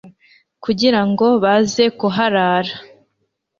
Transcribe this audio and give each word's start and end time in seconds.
kugira 0.63 1.01
ngo 1.09 1.27
baze 1.43 1.83
kuharara 1.99 2.73